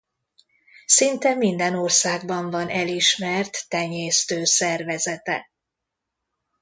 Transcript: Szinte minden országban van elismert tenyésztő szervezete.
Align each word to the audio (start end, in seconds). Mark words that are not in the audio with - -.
Szinte 0.85 1.35
minden 1.35 1.75
országban 1.75 2.49
van 2.49 2.69
elismert 2.69 3.65
tenyésztő 3.67 4.43
szervezete. 4.43 5.49